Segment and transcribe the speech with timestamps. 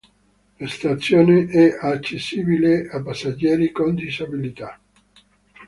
[0.57, 4.79] La stazione è accessibile a passeggeri con disabilità.